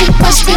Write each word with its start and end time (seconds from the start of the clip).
super 0.00 0.49